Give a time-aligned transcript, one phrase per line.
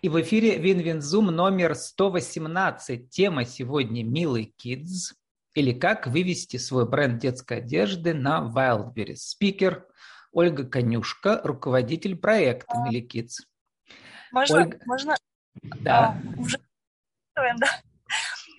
[0.00, 3.10] И в эфире WinWinZoom номер 118.
[3.10, 5.14] Тема сегодня «Милый Kids»
[5.54, 9.16] или «Как вывести свой бренд детской одежды на Wildberries».
[9.16, 9.88] Спикер
[10.30, 12.78] Ольга Конюшка, руководитель проекта.
[12.84, 13.44] «Милый Kids».
[14.30, 14.58] Можно?
[14.58, 14.78] Ольга...
[14.86, 15.16] можно?
[15.80, 16.16] Да.
[16.36, 16.60] А, уже...
[17.34, 17.66] да.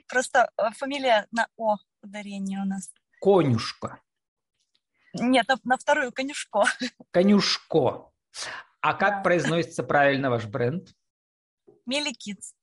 [0.09, 2.91] Просто э, фамилия на «о» ударение у нас.
[3.21, 4.01] Конюшка.
[5.13, 6.65] Нет, на, на вторую конюшко.
[7.11, 8.11] Конюшко.
[8.81, 10.89] А как произносится правильно ваш бренд?
[11.89, 12.53] Мили Kids.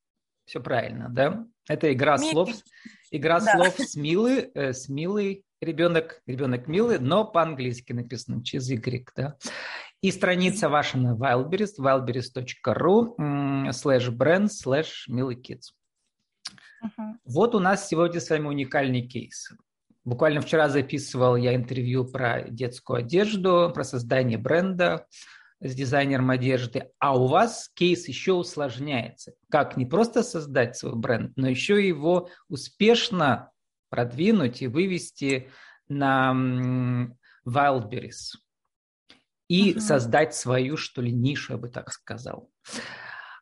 [0.45, 1.45] Все правильно, да?
[1.69, 2.30] Это игра Мили.
[2.30, 2.51] слов.
[3.11, 3.57] Игра да.
[3.57, 9.37] слов с милый, э, с милый ребенок, ребенок милый, но по-английски написано через Y, да?
[10.01, 13.17] И страница ваша на Wildberries, wildberries.ru
[13.70, 15.73] slash brand slash милый kids.
[16.84, 17.15] Uh-huh.
[17.25, 19.51] Вот у нас сегодня с вами уникальный кейс.
[20.05, 25.06] Буквально вчера записывал я интервью про детскую одежду, про создание бренда
[25.60, 29.33] с дизайнером одежды, а у вас кейс еще усложняется.
[29.51, 33.50] Как не просто создать свой бренд, но еще его успешно
[33.89, 35.50] продвинуть и вывести
[35.89, 36.34] на
[37.47, 38.36] Wildberries
[39.48, 39.81] и uh-huh.
[39.81, 42.50] создать свою, что ли, нишу, я бы так сказал.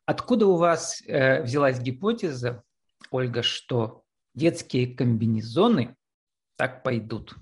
[0.06, 2.62] Откуда у вас э, взялась гипотеза,
[3.10, 4.02] Ольга, что
[4.34, 5.96] детские комбинезоны
[6.56, 7.34] так пойдут?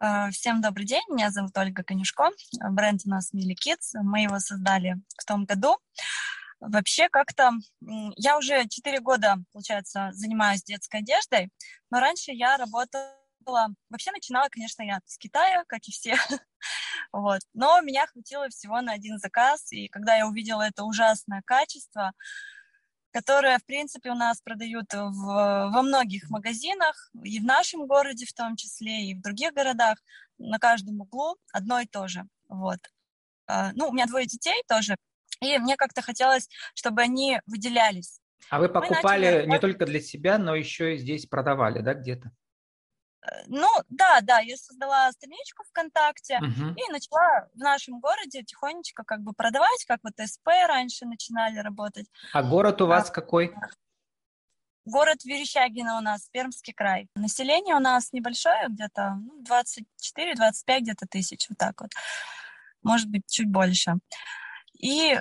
[0.00, 2.30] Э, всем добрый день, меня зовут Ольга Конюшко,
[2.70, 5.78] бренд у нас Mili Kids, мы его создали в том году.
[6.60, 7.52] Вообще как-то
[8.16, 11.50] я уже 4 года, получается, занимаюсь детской одеждой,
[11.90, 16.16] но раньше я работала, вообще начинала, конечно, я с Китая, как и все,
[17.12, 22.12] вот, но меня хватило всего на один заказ, и когда я увидела это ужасное качество,
[23.14, 28.32] которое, в принципе, у нас продают в, во многих магазинах, и в нашем городе в
[28.32, 29.98] том числе, и в других городах,
[30.38, 32.24] на каждом углу одно и то же.
[32.48, 32.80] Вот.
[33.46, 34.96] А, ну, у меня двое детей тоже,
[35.40, 38.20] и мне как-то хотелось, чтобы они выделялись.
[38.50, 39.46] А вы покупали начали...
[39.48, 42.32] не только для себя, но еще и здесь продавали, да, где-то?
[43.46, 46.74] Ну, да, да, я создала страничку ВКонтакте uh-huh.
[46.76, 52.06] и начала в нашем городе тихонечко как бы продавать, как вот СП раньше начинали работать.
[52.32, 53.54] А город у вас а, какой?
[54.84, 57.08] Город Верещагино у нас, Пермский край.
[57.14, 61.90] Население у нас небольшое, где-то ну, 24-25 где-то тысяч, вот так вот.
[62.82, 63.94] Может быть, чуть больше.
[64.78, 65.20] И э,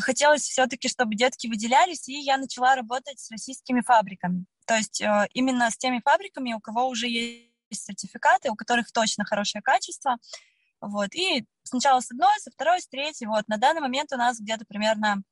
[0.00, 4.46] хотелось все-таки, чтобы детки выделялись, и я начала работать с российскими фабриками.
[4.66, 9.24] То есть э, именно с теми фабриками, у кого уже есть сертификаты, у которых точно
[9.24, 10.16] хорошее качество.
[10.80, 11.14] Вот.
[11.14, 13.26] И сначала с одной, со второй, с третьей.
[13.26, 13.48] Вот.
[13.48, 15.22] На данный момент у нас где-то примерно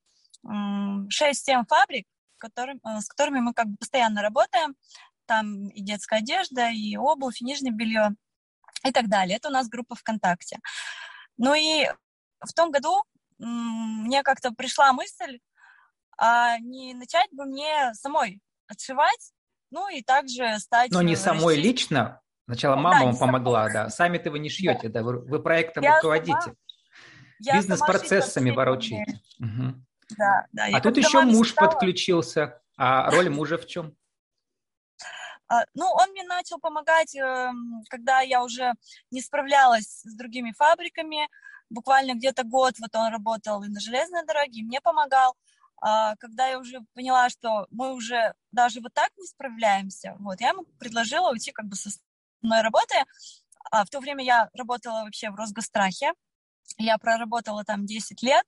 [0.45, 2.07] 6-7 фабрик,
[2.39, 4.77] которым, э, с которыми мы как бы постоянно работаем.
[5.27, 8.11] Там и детская одежда, и обувь, и нижнее белье
[8.85, 9.37] и так далее.
[9.37, 10.59] Это у нас группа ВКонтакте.
[11.37, 11.87] Ну и
[12.41, 13.03] в том году
[13.47, 15.41] мне как-то пришла мысль,
[16.17, 19.33] а не начать бы мне самой отшивать,
[19.71, 20.91] ну и также стать...
[20.91, 22.21] Но не самой лично?
[22.45, 23.73] Сначала мама да, вам помогла, самой.
[23.73, 23.89] да.
[23.91, 25.03] Сами-то вы не шьете, да, да.
[25.03, 26.55] Вы, вы проектом я руководите.
[27.41, 27.59] Сама...
[27.59, 29.21] Бизнес-процессами ворочаете.
[29.41, 29.75] Угу.
[30.17, 30.67] Да, да.
[30.73, 31.71] А тут еще муж стала...
[31.71, 32.61] подключился.
[32.77, 33.97] А роль мужа в чем?
[35.49, 38.73] А, ну, он мне начал помогать, эм, когда я уже
[39.11, 41.29] не справлялась с другими фабриками.
[41.73, 45.35] Буквально где-то год вот он работал и на железной дороге, мне помогал.
[45.81, 50.51] А, когда я уже поняла, что мы уже даже вот так не справляемся, вот, я
[50.51, 52.95] ему предложила уйти как бы со основной работы.
[53.71, 56.13] А в то время я работала вообще в Росгострахе,
[56.77, 58.45] я проработала там 10 лет.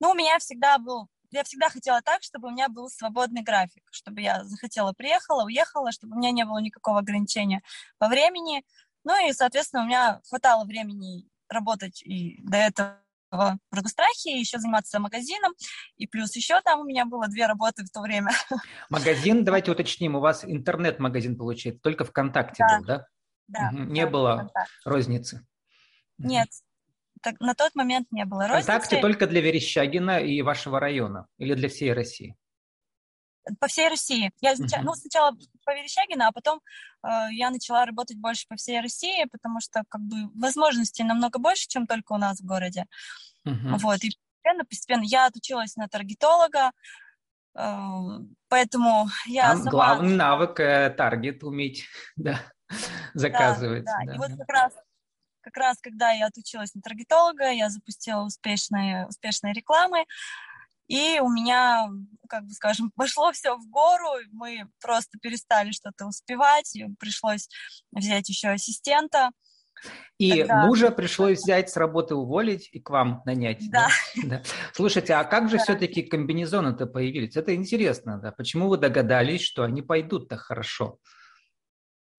[0.00, 3.84] Но у меня всегда был, я всегда хотела так, чтобы у меня был свободный график,
[3.90, 7.62] чтобы я захотела, приехала, уехала, чтобы у меня не было никакого ограничения
[7.98, 8.64] по времени.
[9.04, 15.00] Ну и, соответственно, у меня хватало времени работать и до этого в Рогострахе, еще заниматься
[15.00, 15.52] магазином,
[15.96, 18.30] и плюс еще там у меня было две работы в то время.
[18.88, 22.78] Магазин, давайте уточним, у вас интернет-магазин получается, только ВКонтакте да.
[22.78, 23.06] был, да?
[23.48, 23.70] Да.
[23.72, 23.82] Угу.
[23.84, 24.72] Не было ВКонтакте.
[24.84, 25.46] розницы?
[26.18, 26.48] Нет,
[27.22, 28.64] так, на тот момент не было розницы.
[28.64, 32.36] ВКонтакте только для Верещагина и вашего района или для всей России?
[33.60, 34.30] По всей России.
[34.40, 36.60] Я изначально, ну, сначала по Верещагина, а потом
[37.02, 41.66] э, я начала работать больше по всей России, потому что как бы возможностей намного больше,
[41.68, 42.86] чем только у нас в городе.
[43.46, 43.78] Uh-huh.
[43.78, 46.72] Вот, и постепенно, постепенно я отучилась на таргетолога,
[47.56, 47.70] э,
[48.48, 49.70] поэтому я Там сама...
[49.70, 51.86] Главный навык э, таргет уметь,
[52.16, 52.40] да,
[53.14, 53.84] заказывать.
[53.84, 54.06] Да, да.
[54.06, 54.14] да.
[54.14, 54.72] и вот как раз
[55.40, 60.04] как раз когда я отучилась на таргетолога, я запустила успешные, успешные рекламы,
[60.88, 61.88] и у меня,
[62.28, 67.48] как бы скажем, пошло все в гору, мы просто перестали что-то успевать, и пришлось
[67.92, 69.30] взять еще ассистента,
[70.18, 70.66] И Тогда...
[70.66, 73.70] мужа пришлось взять с работы уволить и к вам нанять.
[73.70, 73.88] Да.
[74.16, 74.22] да?
[74.28, 74.42] да.
[74.72, 75.62] Слушайте, а как же да.
[75.62, 77.36] все-таки комбинезоны-то появились?
[77.36, 78.32] Это интересно, да?
[78.32, 80.98] Почему вы догадались, что они пойдут так хорошо?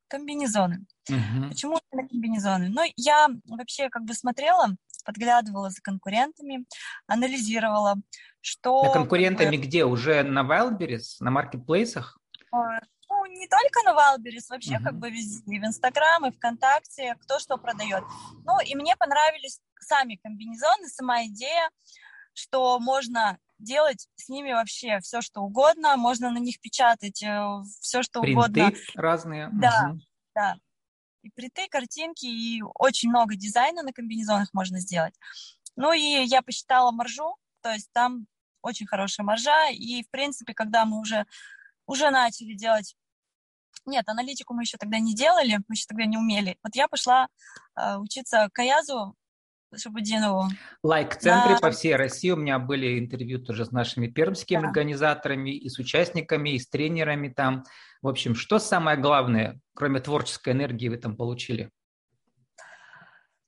[0.08, 0.86] Комбинезоны.
[1.10, 1.50] Угу.
[1.50, 2.70] Почему именно комбинезоны?
[2.70, 4.76] Ну, я вообще как бы смотрела,
[5.10, 6.66] подглядывала за конкурентами,
[7.08, 7.96] анализировала,
[8.42, 8.84] что...
[8.86, 9.86] За конкурентами где?
[9.86, 12.20] Уже на Wildberries, на маркетплейсах?
[12.52, 12.80] А,
[13.28, 14.84] не только на Валберис, вообще uh-huh.
[14.84, 18.04] как бы везде, и в Инстаграм, и ВКонтакте, кто что продает.
[18.46, 21.72] Ну, и мне понравились сами комбинезоны, сама идея,
[22.34, 28.04] что можно делать с ними вообще все, что угодно, можно на них печатать э, все,
[28.04, 28.72] что Принты угодно.
[28.96, 29.50] разные.
[29.54, 30.00] Да, uh-huh.
[30.36, 30.56] да.
[31.24, 35.14] И принты, картинки, и очень много дизайна на комбинезонах можно сделать.
[35.76, 38.28] Ну и я посчитала маржу, то есть там
[38.62, 41.26] очень хорошая маржа, и, в принципе, когда мы уже,
[41.86, 42.96] уже начали делать
[43.86, 46.58] нет, аналитику мы еще тогда не делали, мы еще тогда не умели.
[46.64, 47.28] Вот я пошла
[47.76, 49.16] э, учиться Каязу
[49.76, 50.50] Шабудинову.
[50.84, 51.60] Лайк-центре на...
[51.60, 52.32] по всей России.
[52.32, 54.68] У меня были интервью тоже с нашими пермскими да.
[54.68, 57.64] организаторами, и с участниками, и с тренерами там.
[58.02, 61.70] В общем, что самое главное, кроме творческой энергии, вы там получили?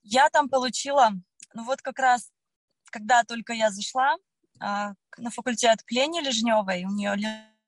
[0.02, 1.10] Я там получила,
[1.54, 2.30] ну вот как раз,
[2.90, 7.14] когда только я зашла э, на факультет к Лене Лежневой, у нее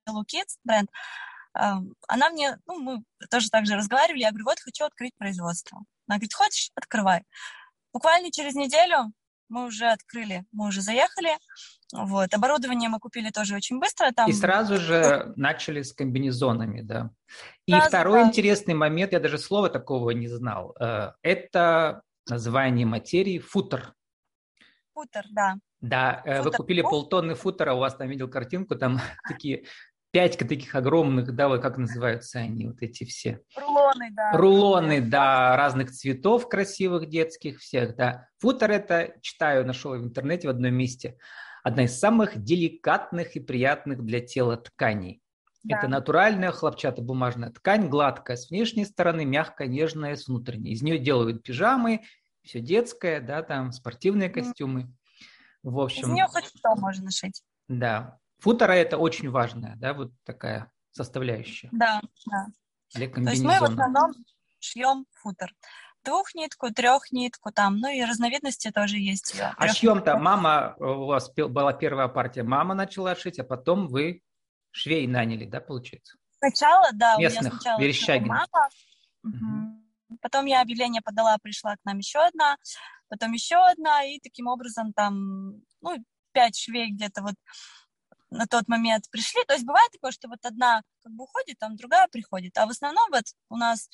[0.07, 0.91] Little Kids бренд,
[1.55, 5.79] она мне, ну, мы тоже так же разговаривали, я говорю, вот хочу открыть производство.
[6.09, 7.23] Она говорит, хочешь, открывай.
[7.93, 9.13] Буквально через неделю
[9.49, 11.31] мы уже открыли, мы уже заехали.
[11.93, 12.33] Вот.
[12.35, 14.11] Оборудование мы купили тоже очень быстро.
[14.13, 14.29] Там...
[14.29, 17.11] И сразу же начали с комбинезонами, да.
[17.67, 18.29] И сразу, второй да.
[18.29, 23.95] интересный момент, я даже слова такого не знал, э, это название материи футер.
[24.95, 25.57] Футер, да.
[25.81, 26.43] Да, футер.
[26.43, 28.99] вы купили полтонны футера, у вас там видел картинку, там
[29.29, 29.65] такие
[30.15, 33.41] пять таких огромных, да, вот как называются они, вот эти все?
[33.57, 34.33] Рулоны, да.
[34.33, 38.29] Рулоны, да, разных цветов красивых, детских всех, да.
[38.39, 41.19] Футер это, читаю, нашел в интернете в одном месте,
[41.65, 45.21] одна из самых деликатных и приятных для тела тканей.
[45.65, 45.79] Да.
[45.79, 50.75] Это натуральная хлопчатобумажная ткань, гладкая с внешней стороны, мягкая, нежная с внутренней.
[50.75, 52.03] Из нее делают пижамы,
[52.45, 54.93] все детское, да, там спортивные костюмы.
[55.65, 56.03] В общем.
[56.03, 57.43] Из нее хоть что можно шить.
[57.67, 61.71] Да, Футера это очень важная, да, вот такая составляющая.
[61.73, 62.47] Да, да.
[62.93, 64.13] Для То есть мы в основном
[64.61, 65.55] шьем футер.
[66.05, 69.35] Двухнитку, трехнитку там, ну и разновидности тоже есть.
[69.41, 74.21] А шьем-то мама, у вас была первая партия, мама начала шить, а потом вы
[74.73, 76.19] швей наняли, да, получается?
[76.37, 78.29] Сначала, да, Местных, у меня сначала Верещагин.
[78.29, 78.69] мама.
[79.23, 80.19] Угу.
[80.21, 82.59] Потом я объявление подала, пришла к нам еще одна,
[83.09, 87.37] потом еще одна, и таким образом там, ну, пять швей где-то вот
[88.35, 89.43] на тот момент пришли.
[89.47, 92.57] То есть бывает такое, что вот одна как бы уходит, там другая приходит.
[92.59, 93.89] А в основном вот у нас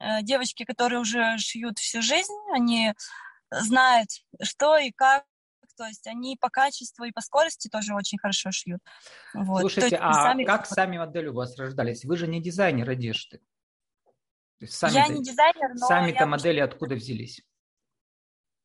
[0.00, 2.94] э, девочки, которые уже шьют всю жизнь, они
[3.50, 4.08] знают,
[4.42, 5.24] что и как
[5.76, 8.80] то есть они по качеству и по скорости тоже очень хорошо шьют.
[9.34, 9.60] Вот.
[9.60, 10.44] Слушайте, а сами...
[10.44, 12.04] как сами модели у вас рождались?
[12.06, 13.42] Вы же не дизайнер одежды.
[14.64, 15.86] Сами я не дизайнер, но...
[15.86, 17.42] Сами-то модели откуда взялись?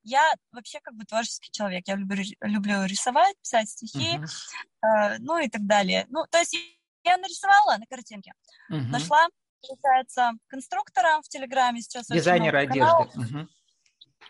[0.03, 1.87] Я вообще как бы творческий человек.
[1.87, 5.15] Я люблю, люблю рисовать, писать стихи, uh-huh.
[5.15, 6.05] э, ну и так далее.
[6.09, 6.55] Ну, то есть
[7.03, 8.33] я нарисовала на картинке,
[8.71, 8.81] uh-huh.
[8.87, 9.27] нашла,
[9.61, 12.07] получается, конструктора в Телеграме сейчас.
[12.07, 13.09] Дизайнера одежды.
[13.15, 13.47] Uh-huh.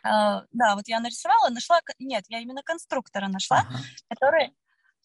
[0.04, 4.06] Uh, да, вот я нарисовала, нашла, нет, я именно конструктора нашла, uh-huh.
[4.10, 4.56] который,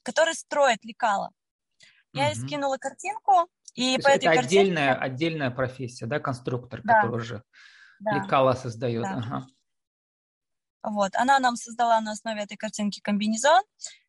[0.03, 1.31] который строит лекала.
[2.13, 2.35] Я uh-huh.
[2.35, 4.61] ей скинула картинку, и То по этой это картинке...
[4.61, 6.95] отдельная, отдельная профессия, да, конструктор, да.
[6.95, 7.43] который уже
[8.01, 8.13] да.
[8.13, 9.03] лекала создает.
[9.03, 9.19] Да.
[9.19, 9.47] Ага.
[10.91, 13.63] Вот, она нам создала на основе этой картинки комбинезон,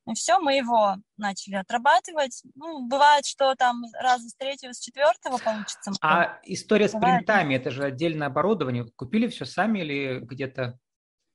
[0.08, 2.44] и все, мы его начали отрабатывать.
[2.56, 5.92] Ну, бывает, что там раза с третьего, с четвертого получится.
[6.02, 7.04] А история бывает.
[7.04, 8.86] с принтами, это же отдельное оборудование.
[8.96, 10.80] Купили все сами или где-то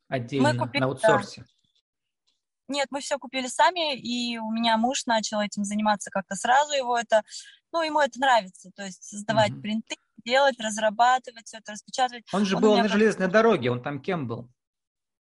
[0.08, 1.42] отдельно мы купили, на аутсорсе?
[1.42, 1.46] Да.
[2.68, 6.72] Нет, мы все купили сами, и у меня муж начал этим заниматься как-то сразу.
[6.72, 7.22] Его это,
[7.72, 9.60] ну, ему это нравится, то есть создавать угу.
[9.60, 12.24] принты, делать, разрабатывать, все это распечатывать.
[12.32, 14.48] Он же он был на железной дороге, он там кем был?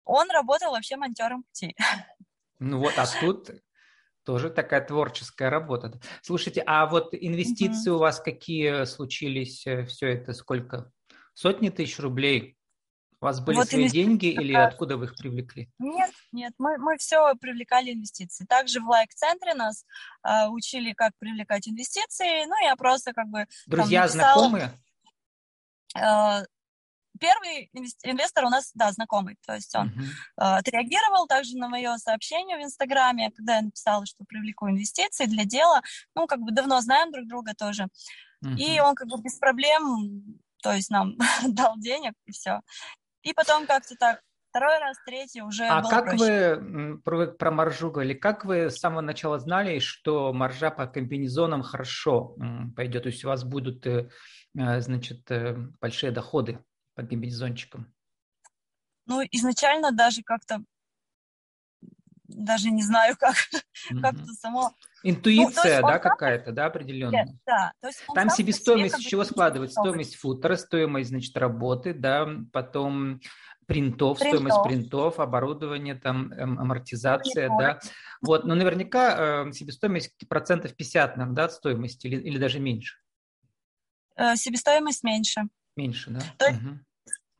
[0.06, 1.76] Он работал вообще монтером пути.
[2.60, 3.50] Ну вот, а тут
[4.24, 6.00] тоже такая творческая работа.
[6.22, 7.96] Слушайте, а вот инвестиции mm-hmm.
[7.96, 9.66] у вас какие случились?
[9.66, 10.92] Э, Все это сколько?
[11.34, 12.58] Сотни тысяч рублей?
[13.20, 14.04] У вас были вот свои инвести...
[14.04, 15.70] деньги или откуда вы их привлекли?
[15.78, 18.46] Нет, нет, мы, мы все привлекали инвестиции.
[18.46, 19.86] Также в лайк-центре нас
[20.24, 22.46] э, учили, как привлекать инвестиции.
[22.46, 23.46] Ну, я просто как бы...
[23.68, 24.72] Друзья, там, написала, знакомые?
[25.96, 26.46] Э,
[27.22, 27.70] первый
[28.04, 30.58] инвестор у нас, да, знакомый, то есть он uh-huh.
[30.58, 35.82] отреагировал также на мое сообщение в Инстаграме, когда я написала, что привлеку инвестиции для дела,
[36.16, 37.88] ну, как бы давно знаем друг друга тоже,
[38.44, 38.56] uh-huh.
[38.58, 41.16] и он как бы без проблем, то есть нам
[41.48, 42.62] дал денег, и все.
[43.22, 46.58] И потом как-то так Второй раз, третий уже А как проще.
[46.58, 51.62] вы, про, про маржу говорили, как вы с самого начала знали, что маржа по комбинезонам
[51.62, 52.36] хорошо
[52.76, 53.04] пойдет?
[53.04, 54.10] То есть у вас будут, э,
[54.60, 55.22] э, значит,
[55.80, 56.60] большие доходы
[56.96, 57.94] по комбинезончикам?
[59.06, 60.64] Ну, изначально даже как-то
[62.36, 64.02] даже не знаю, как, mm-hmm.
[64.02, 64.74] как-то само...
[65.04, 67.28] Интуиция, ну, да, какая-то, да, определенная?
[67.46, 67.74] Да.
[67.82, 69.82] То есть Там себестоимость из чего складывается?
[69.82, 73.20] Стоимость футера, стоимость, значит, работы, да, потом
[73.66, 74.40] принтов, принтов.
[74.40, 77.62] стоимость принтов, оборудование, там, эм, амортизация, Прибор.
[77.62, 77.80] да.
[78.22, 82.98] Вот, но наверняка э, себестоимость процентов 50, наверное, да, от стоимости или, или даже меньше?
[84.16, 85.44] Э, себестоимость меньше.
[85.76, 86.20] Меньше, да?
[86.38, 86.80] То, угу.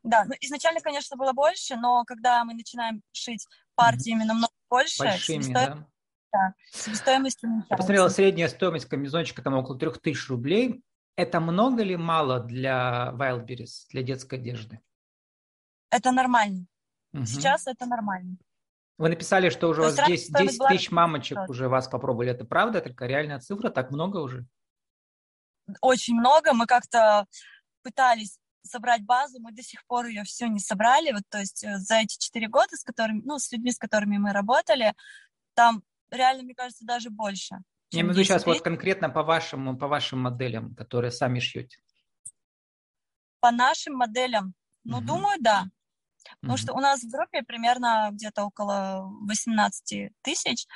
[0.02, 4.20] Да, ну, изначально, конечно, было больше, но когда мы начинаем шить партии угу.
[4.20, 5.88] именно много больше, Большими, себестоимость, да?
[6.32, 10.82] Да, себестоимость Я посмотрела, средняя стоимость комбинезончика там около 3000 рублей.
[11.14, 14.80] Это много ли мало для Wildberries, для детской одежды?
[15.90, 16.66] Это нормально.
[17.12, 17.26] Угу.
[17.26, 18.38] Сейчас это нормально.
[18.98, 22.30] Вы написали, что уже То у вас 10, 10 тысяч мамочек уже вас попробовали.
[22.30, 22.78] Это правда?
[22.78, 23.68] Это реальная цифра?
[23.68, 24.46] Так много уже?
[25.80, 26.54] Очень много.
[26.54, 27.26] Мы как-то
[27.82, 31.12] пытались собрать базу, мы до сих пор ее все не собрали.
[31.12, 34.18] Вот, то есть э, за эти четыре года, с которыми, ну, с людьми, с которыми
[34.18, 34.94] мы работали,
[35.54, 37.56] там реально, мне кажется, даже больше.
[37.90, 41.78] Я имею в виду сейчас вот конкретно по вашим, по вашим моделям, которые сами шьете.
[43.40, 45.06] По нашим моделям, ну, угу.
[45.06, 45.66] думаю, да.
[46.40, 46.60] Потому mm-hmm.
[46.60, 50.66] что у нас в группе примерно где-то около 18 тысяч.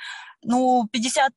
[0.43, 1.29] Ну, 50%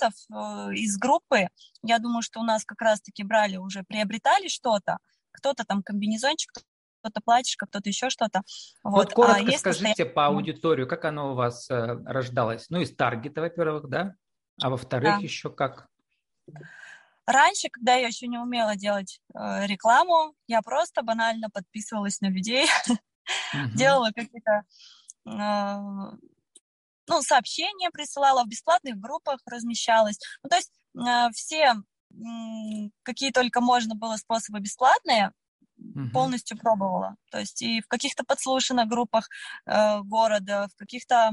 [0.00, 1.48] э, из группы,
[1.82, 4.98] я думаю, что у нас как раз-таки брали уже, приобретали что-то.
[5.32, 6.50] Кто-то там комбинезончик,
[7.00, 8.42] кто-то платьишко, кто-то еще что-то.
[8.82, 10.14] Вот, вот коротко а скажите постоянно...
[10.14, 11.74] по аудиторию, как оно у вас э,
[12.04, 12.66] рождалось?
[12.70, 14.14] Ну, из таргета, во-первых, да?
[14.60, 15.22] А во-вторых, да.
[15.22, 15.88] еще как?
[17.26, 22.66] Раньше, когда я еще не умела делать э, рекламу, я просто банально подписывалась на людей,
[23.74, 24.62] делала какие-то
[25.26, 26.16] э,
[27.08, 30.18] ну, сообщения присылала, в бесплатных группах размещалась.
[30.42, 31.74] Ну, то есть э, все
[33.02, 35.32] какие только можно было способы бесплатные,
[36.12, 37.16] полностью пробовала.
[37.30, 39.28] То есть и в каких-то подслушанных группах
[39.66, 41.30] э, города, в каких-то...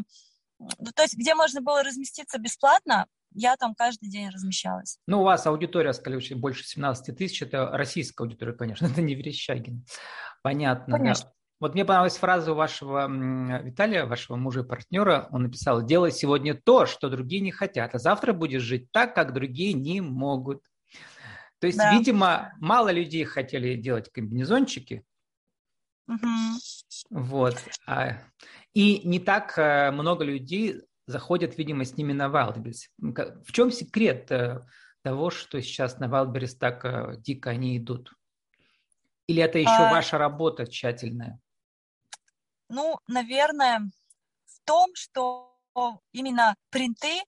[0.59, 4.99] Ну, то есть где можно было разместиться бесплатно, я там каждый день размещалась.
[5.07, 9.85] Ну, у вас аудитория, сказали, больше 17 тысяч, это российская аудитория, конечно, это не Верещагин.
[10.43, 11.25] Понятно, конечно.
[11.25, 11.33] да.
[11.59, 13.07] Вот мне понравилась фраза у вашего
[13.61, 15.29] Виталия, вашего мужа и партнера.
[15.31, 19.33] Он написал, делай сегодня то, что другие не хотят, а завтра будешь жить так, как
[19.33, 20.63] другие не могут.
[21.59, 21.93] То есть, да.
[21.93, 25.03] видимо, мало людей хотели делать комбинезончики.
[26.07, 26.27] Угу.
[27.11, 27.55] Вот.
[27.87, 28.17] А,
[28.73, 32.89] и не так э, много людей заходят, видимо, с ними на Wildberries.
[32.97, 34.65] В чем секрет э,
[35.01, 38.11] того, что сейчас на Wildberries так э, дико они идут?
[39.27, 39.91] Или это еще а...
[39.91, 41.39] ваша работа тщательная?
[42.69, 43.89] Ну, наверное,
[44.45, 45.51] в том, что
[46.11, 47.21] именно принты,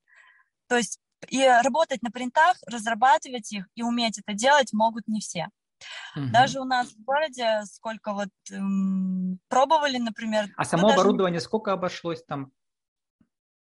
[0.67, 5.48] то есть и работать на принтах, разрабатывать их и уметь это делать могут не все.
[6.15, 6.27] Угу.
[6.32, 10.46] Даже у нас в городе сколько вот эм, пробовали, например.
[10.56, 12.51] А ну, само оборудование сколько обошлось там?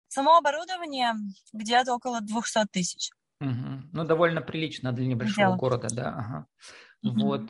[0.07, 1.13] Само оборудование
[1.51, 3.12] где-то около 200 тысяч.
[3.39, 3.89] Угу.
[3.94, 5.58] Ну, довольно прилично для небольшого Дело.
[5.58, 6.10] города, да.
[6.10, 6.46] Ага.
[7.03, 7.22] Угу.
[7.22, 7.41] Вот.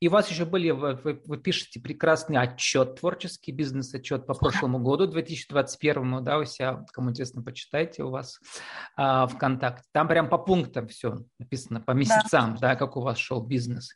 [0.00, 5.06] И у вас еще были, вы, вы пишете прекрасный отчет, творческий бизнес-отчет по прошлому году,
[5.06, 8.40] 2021, да, у себя, кому интересно, почитайте у вас
[8.96, 9.84] а, ВКонтакте.
[9.92, 12.70] Там прям по пунктам все написано, по месяцам, да.
[12.70, 13.94] да, как у вас шел бизнес.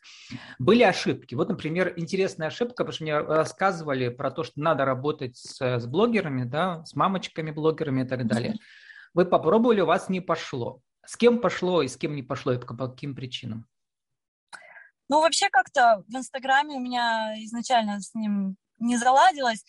[0.60, 1.34] Были ошибки.
[1.34, 5.86] Вот, например, интересная ошибка, потому что мне рассказывали про то, что надо работать с, с
[5.86, 8.54] блогерами, да, с мамочками-блогерами и так далее.
[9.12, 10.82] Вы попробовали, у вас не пошло.
[11.06, 13.66] С кем пошло и с кем не пошло, и по каким причинам?
[15.08, 19.64] Ну, вообще как-то в Инстаграме у меня изначально с ним не заладилось.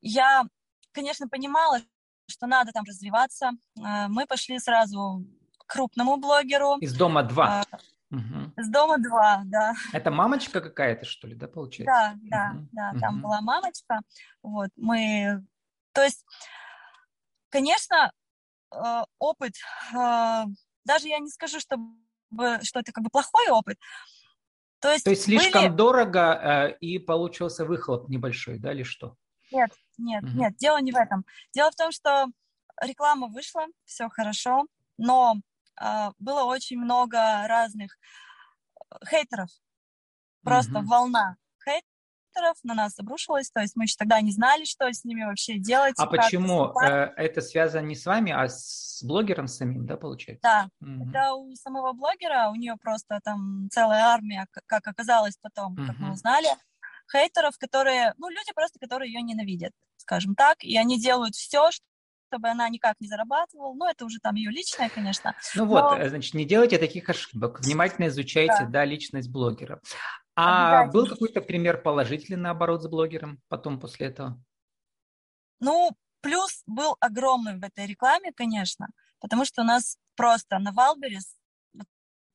[0.00, 0.44] Я,
[0.92, 1.80] конечно, понимала,
[2.28, 3.50] что надо там развиваться.
[3.82, 5.24] А, мы пошли сразу
[5.58, 6.78] к крупному блогеру.
[6.78, 7.64] Из дома два.
[8.10, 8.52] Угу.
[8.56, 9.74] С дома два, да.
[9.92, 12.18] Это мамочка какая-то, что ли, да, получается?
[12.22, 12.68] Да, да, угу.
[12.72, 13.22] да, там угу.
[13.24, 14.00] была мамочка.
[14.42, 15.44] Вот, мы...
[15.92, 16.24] То есть,
[17.50, 18.12] конечно,
[19.18, 19.52] опыт,
[19.94, 20.44] э,
[20.84, 21.76] даже я не скажу, что,
[22.62, 23.78] что это как бы плохой опыт,
[24.80, 25.74] то есть, То есть слишком были...
[25.74, 29.16] дорого э, и получился выхлоп небольшой, да, или что?
[29.50, 30.32] Нет, нет, угу.
[30.32, 31.24] нет, дело не в этом.
[31.54, 32.26] Дело в том, что
[32.82, 34.66] реклама вышла, все хорошо,
[34.98, 35.36] но
[35.80, 37.16] э, было очень много
[37.48, 37.96] разных
[39.08, 39.48] хейтеров,
[40.42, 40.88] просто угу.
[40.88, 41.36] волна
[42.36, 45.58] хейтеров на нас обрушилась, то есть мы еще тогда не знали, что с ними вообще
[45.58, 45.94] делать.
[45.98, 46.72] А почему?
[46.80, 50.42] Э, это связано не с вами, а с блогером самим, да, получается?
[50.42, 51.08] Да, угу.
[51.08, 55.86] это у самого блогера, у нее просто там целая армия, как оказалось потом, угу.
[55.86, 56.48] как мы узнали,
[57.10, 61.70] хейтеров, которые, ну, люди просто, которые ее ненавидят, скажем так, и они делают все,
[62.28, 63.72] чтобы она никак не зарабатывала.
[63.74, 65.34] Ну, это уже там ее личное, конечно.
[65.54, 65.70] Ну но...
[65.70, 67.60] вот, э, значит, не делайте таких ошибок.
[67.60, 69.80] Внимательно изучайте, да, да личность блогера.
[70.36, 74.38] А был какой-то пример положительный, наоборот, с блогером потом после этого?
[75.60, 75.90] Ну,
[76.20, 78.88] плюс был огромный в этой рекламе, конечно,
[79.20, 81.36] потому что у нас просто на Валберис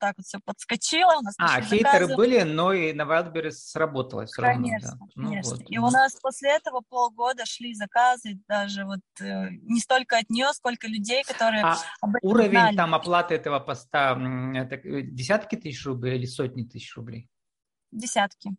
[0.01, 1.19] так вот все подскочило.
[1.19, 2.15] У нас а, хейтеры заказы.
[2.15, 5.05] были, но и на Wildberries сработало все конечно, равно.
[5.15, 5.21] Да.
[5.23, 5.71] Конечно, ну, вот.
[5.71, 10.47] И у нас после этого полгода шли заказы, даже вот э, не столько от нее,
[10.53, 11.63] сколько людей, которые...
[11.63, 11.77] А
[12.23, 12.75] уровень знали.
[12.75, 14.13] там оплаты этого поста,
[14.55, 17.29] это э, десятки тысяч рублей или сотни тысяч рублей?
[17.91, 18.55] Десятки.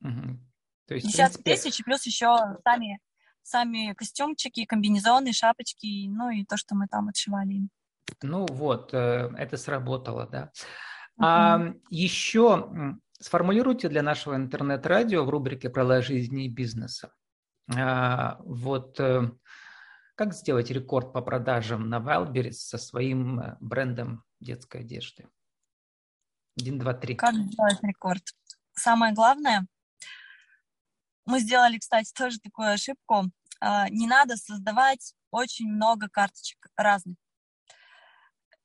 [0.00, 0.38] Угу.
[0.86, 1.70] То есть, Десятки принципе...
[1.70, 3.00] тысяч, плюс еще сами,
[3.42, 7.70] сами костюмчики, комбинезоны, шапочки, ну и то, что мы там отшивали им.
[8.22, 10.52] Ну вот, э, это сработало, да.
[11.18, 11.24] Uh-huh.
[11.24, 17.14] А еще сформулируйте для нашего интернет-радио в рубрике «Правила жизни и бизнеса».
[17.74, 19.30] А, вот э,
[20.16, 25.28] как сделать рекорд по продажам на Wildberries со своим э, брендом детской одежды?
[26.58, 27.14] Один, два, три.
[27.14, 28.22] Как сделать рекорд?
[28.74, 29.66] Самое главное,
[31.26, 33.30] мы сделали, кстати, тоже такую ошибку.
[33.60, 37.16] А, не надо создавать очень много карточек разных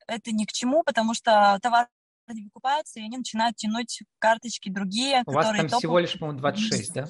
[0.10, 1.88] это ни к чему, потому что товар
[2.28, 5.24] не выкупается, и они начинают тянуть карточки другие.
[5.26, 5.80] У вас там топ...
[5.80, 7.08] всего лишь, по-моему, 26, да?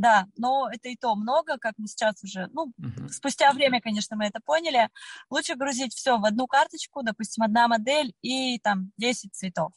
[0.00, 3.08] Да, но это и то много, как мы сейчас уже, ну, uh-huh.
[3.08, 4.88] спустя время, конечно, мы это поняли.
[5.28, 9.72] Лучше грузить все в одну карточку, допустим, одна модель и там 10 цветов.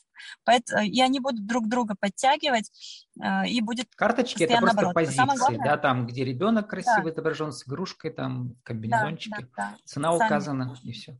[0.46, 2.72] Поэтому, и они будут друг друга подтягивать,
[3.22, 4.94] э, и будет Карточки это просто оборот.
[4.94, 7.10] позиции, главное, да, там, где ребенок красиво да.
[7.10, 9.77] отображен с игрушкой, там, комбинезончики, да, да, да.
[9.84, 10.25] цена Сами.
[10.25, 11.20] указана, и все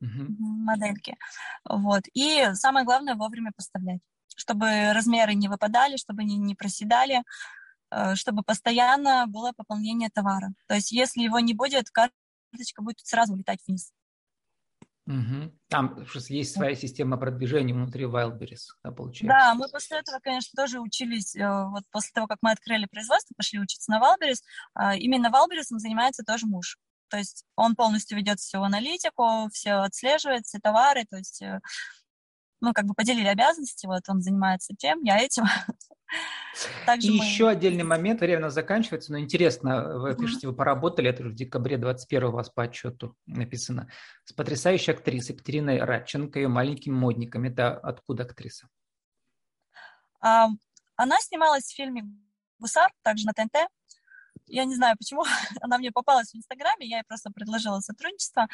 [0.00, 1.16] модельки.
[1.68, 2.04] Вот.
[2.14, 4.00] И самое главное вовремя поставлять,
[4.34, 7.22] чтобы размеры не выпадали, чтобы они не проседали, э,
[8.14, 10.52] чтобы постоянно было пополнение товара.
[10.66, 13.92] То есть если его не будет, карточка будет сразу улетать вниз.
[15.10, 15.52] Угу.
[15.68, 19.26] Там есть своя система продвижения внутри Wildberries, да, получается?
[19.26, 23.34] Да, мы после этого, конечно, тоже учились, э, вот после того, как мы открыли производство,
[23.36, 24.42] пошли учиться на Wildberries.
[24.74, 26.78] А, именно Wildberries занимается тоже муж.
[27.08, 31.60] То есть он полностью ведет всю аналитику, все отслеживает, все товары, то есть э,
[32.60, 35.44] ну, как бы поделили обязанности, вот он занимается тем, я этим.
[36.86, 37.24] Также и мы...
[37.24, 41.30] еще отдельный момент, время у нас заканчивается, но интересно, вы пишете, вы поработали, это уже
[41.30, 43.88] в декабре 21 у вас по отчету написано,
[44.24, 47.44] с потрясающей актрисой Екатериной Радченко и маленьким модником.
[47.44, 48.68] Это откуда актриса?
[50.20, 50.48] А,
[50.96, 52.04] она снималась в фильме
[52.58, 53.68] «Гусар», также на ТНТ,
[54.46, 55.24] я не знаю, почему
[55.60, 58.48] она мне попалась в Инстаграме, я ей просто предложила сотрудничество.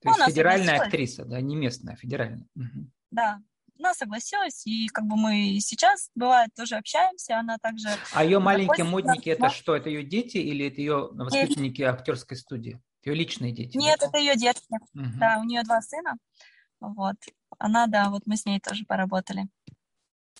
[0.00, 2.46] То есть федеральная актриса, да, не местная, а федеральная.
[2.54, 2.90] Угу.
[3.10, 3.40] Да,
[3.80, 7.88] она согласилась, и как бы мы сейчас, бывает, тоже общаемся, она также...
[8.12, 12.80] А ее маленькие модники, это что, это ее дети или это ее воспитанники актерской студии?
[13.02, 13.76] Ее личные дети?
[13.76, 14.06] Нет, да?
[14.06, 15.04] это ее детки, угу.
[15.18, 16.16] да, у нее два сына,
[16.80, 17.16] вот.
[17.58, 19.48] Она, да, вот мы с ней тоже поработали.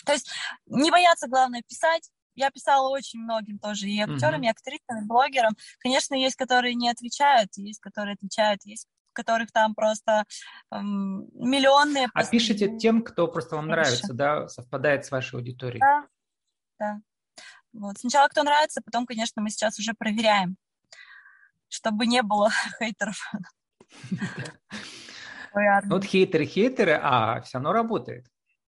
[0.05, 0.31] То есть
[0.67, 4.47] не бояться, главное, писать, я писала очень многим тоже, и актерам, uh-huh.
[4.47, 5.57] и актрисам, и блогерам.
[5.81, 10.25] Конечно, есть, которые не отвечают, есть, которые отвечают, есть которых там просто
[10.71, 12.09] эм, миллионные.
[12.15, 15.81] А пишите тем, кто просто вам нравится, да, совпадает с вашей аудиторией.
[15.81, 16.07] Да,
[16.79, 17.01] да.
[17.73, 17.99] Вот.
[17.99, 20.57] Сначала кто нравится, потом, конечно, мы сейчас уже проверяем,
[21.69, 23.33] чтобы не было хейтеров.
[25.87, 28.25] Вот хейтеры, хейтеры, а все равно работает.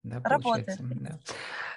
[0.05, 0.79] Да, работает.
[0.79, 1.19] Да.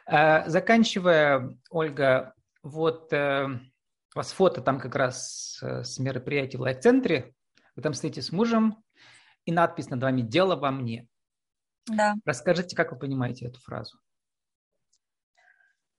[0.05, 6.61] Э, заканчивая, Ольга, вот э, у вас фото там как раз э, с мероприятия в
[6.61, 7.33] лайф-центре.
[7.75, 8.83] Вы там стоите с мужем,
[9.45, 11.07] и надпись над вами «Дело во мне».
[11.87, 12.15] Да.
[12.25, 13.97] Расскажите, как вы понимаете эту фразу?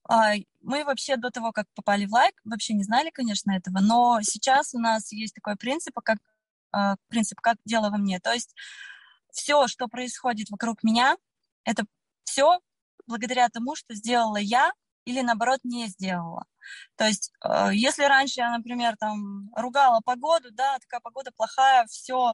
[0.08, 4.20] А, мы вообще до того, как попали в лайк, вообще не знали, конечно, этого, но
[4.22, 6.18] сейчас у нас есть такой принцип, как,
[7.08, 8.20] принцип, как дело во мне.
[8.20, 8.54] То есть
[9.32, 11.16] все, что происходит вокруг меня,
[11.64, 11.85] это
[12.24, 12.61] все
[13.06, 14.72] благодаря тому, что сделала я
[15.04, 16.44] или, наоборот, не сделала.
[16.96, 22.32] То есть, э, если раньше я, например, там ругала погоду, да, такая погода плохая, все,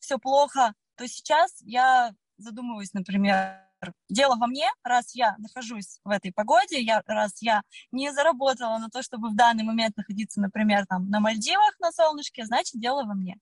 [0.00, 3.64] все плохо, то сейчас я задумываюсь, например,
[4.08, 8.88] дело во мне, раз я нахожусь в этой погоде, я, раз я не заработала на
[8.88, 13.14] то, чтобы в данный момент находиться, например, там на Мальдивах на солнышке, значит, дело во
[13.14, 13.38] мне.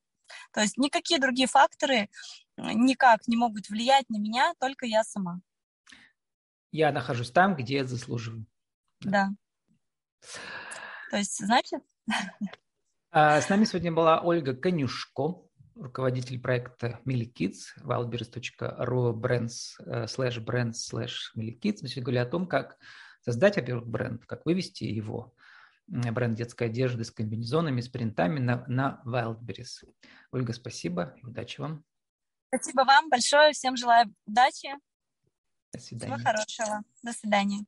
[0.53, 2.11] То есть никакие другие факторы
[2.57, 5.41] никак не могут влиять на меня, только я сама
[6.77, 8.47] я нахожусь там, где я заслуживаю.
[9.01, 9.31] Да.
[11.11, 11.83] То есть, значит...
[13.11, 15.43] А, с нами сегодня была Ольга Конюшко,
[15.75, 21.79] руководитель проекта MillyKids, wildberries.ru brands, slash brands slash MillyKids.
[21.83, 22.77] Мы сегодня говорили о том, как
[23.21, 25.35] создать, во-первых, бренд, как вывести его,
[25.87, 29.85] бренд детской одежды с комбинезонами, с принтами на, на Wildberries.
[30.33, 31.85] Ольга, спасибо и удачи вам.
[32.49, 33.53] Спасибо вам большое.
[33.53, 34.71] Всем желаю удачи.
[35.73, 36.17] До свидания.
[36.17, 36.83] Всего хорошего.
[37.03, 37.65] До свидания.